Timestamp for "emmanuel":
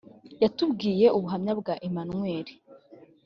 1.87-2.47